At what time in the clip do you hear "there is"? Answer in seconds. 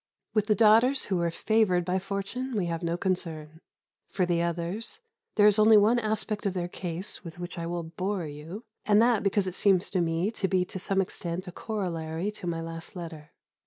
5.35-5.59